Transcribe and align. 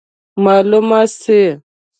معلومه 0.43 1.01
سي. 1.21 1.41